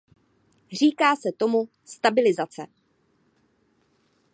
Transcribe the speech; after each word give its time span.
Říká 0.71 1.15
se 1.15 1.29
tomu 1.37 1.67
„stabilizace“. 1.85 2.67